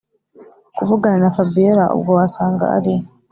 [0.77, 3.05] kuvugana na fabiora ubwo wasanga ariwe